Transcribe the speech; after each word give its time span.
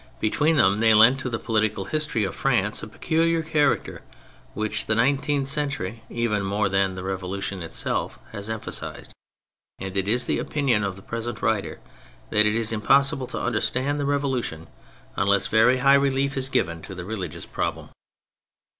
Between 0.19 0.55
them 0.55 0.79
they 0.79 0.95
lent 0.95 1.19
to 1.19 1.29
the 1.29 1.37
political 1.37 1.85
history 1.85 2.23
of 2.23 2.33
France 2.33 2.81
a 2.81 2.87
peculiar 2.87 3.43
character 3.43 4.01
which 4.55 4.87
the 4.87 4.95
nine 4.95 5.17
teenth 5.17 5.47
century, 5.47 6.01
even 6.09 6.41
more 6.41 6.69
than 6.69 6.95
the 6.95 7.03
Revolution 7.03 7.61
itself, 7.61 8.17
has 8.31 8.49
emphasised; 8.49 9.13
and 9.77 9.95
it 9.95 10.07
is 10.07 10.25
the 10.25 10.39
opinion 10.39 10.83
of 10.83 10.95
the 10.95 11.03
present 11.03 11.43
writer 11.43 11.79
that 12.31 12.47
it 12.47 12.55
is 12.55 12.73
impossible 12.73 13.27
to 13.27 13.39
understand 13.39 13.99
the 13.99 14.05
Revolution 14.07 14.65
unless 15.17 15.45
very 15.45 15.77
high 15.77 15.93
relief 15.93 16.35
is 16.35 16.49
given 16.49 16.81
to 16.81 16.95
the 16.95 17.05
religious 17.05 17.45
problem. 17.45 17.89